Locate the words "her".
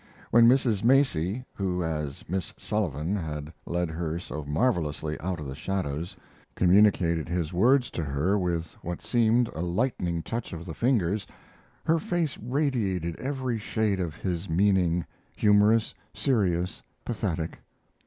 3.91-4.17, 8.03-8.35, 11.85-11.99